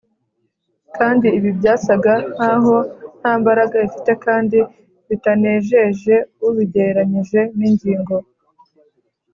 kandi 0.97 1.27
ibi 1.37 1.49
byasaga 1.59 2.13
nk’aho 2.35 2.77
nta 3.19 3.31
mbaraga 3.39 3.75
bifite 3.85 4.11
kandi 4.25 4.57
bitanejeje 5.09 6.15
ubigereranyije 6.47 7.41
n’ingingo 7.57 8.15